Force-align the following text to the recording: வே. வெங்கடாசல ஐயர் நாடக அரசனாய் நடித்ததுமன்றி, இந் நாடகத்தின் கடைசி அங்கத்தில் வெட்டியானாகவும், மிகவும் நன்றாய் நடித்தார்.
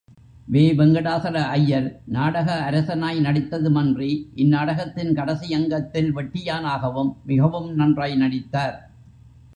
வே. 0.47 0.71
வெங்கடாசல 0.71 1.41
ஐயர் 1.47 2.01
நாடக 2.05 2.55
அரசனாய் 2.71 3.19
நடித்ததுமன்றி, 3.19 4.09
இந் 4.35 4.47
நாடகத்தின் 4.47 5.13
கடைசி 5.13 5.53
அங்கத்தில் 5.53 6.15
வெட்டியானாகவும், 6.15 7.13
மிகவும் 7.25 7.73
நன்றாய் 7.75 8.15
நடித்தார். 8.15 8.77